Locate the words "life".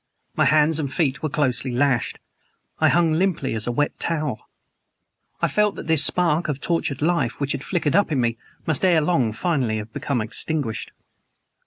7.03-7.39